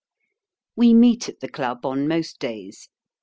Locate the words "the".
1.41-1.47